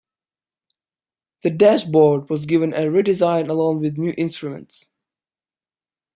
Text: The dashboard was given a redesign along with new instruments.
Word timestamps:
The 1.43 1.51
dashboard 1.51 2.27
was 2.27 2.47
given 2.47 2.73
a 2.73 2.87
redesign 2.87 3.49
along 3.51 3.81
with 3.81 3.99
new 3.99 4.15
instruments. 4.17 4.89